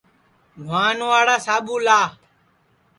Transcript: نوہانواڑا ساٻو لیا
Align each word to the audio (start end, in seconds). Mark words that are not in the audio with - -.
نوہانواڑا 0.65 1.35
ساٻو 1.45 1.75
لیا 1.85 1.99